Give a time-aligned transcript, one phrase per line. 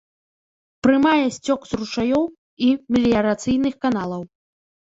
[0.85, 2.23] Прымае сцёк з ручаёў
[2.69, 4.21] і меліярацыйных каналаў.